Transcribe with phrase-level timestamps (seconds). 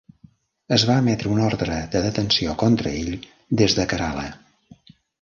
[0.77, 3.15] Es va emetre una ordre de detenció contra ell
[3.63, 4.29] des de Kerala.